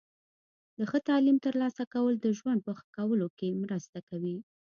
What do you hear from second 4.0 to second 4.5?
کوي.